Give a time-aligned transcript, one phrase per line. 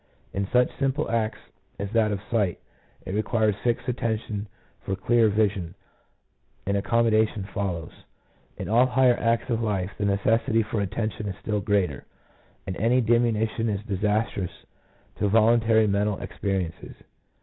[0.33, 1.37] In such simple acts
[1.77, 2.57] as that of sight,
[3.05, 4.47] it requires fixing attention
[4.79, 5.75] for clearer vision,
[6.65, 7.91] and accommoda tion follows.
[8.57, 12.03] In all higher acts of life the necessity for attention is still greater,
[12.65, 14.65] and any diminution is disastrous
[15.17, 16.95] to voluntary mental experiences.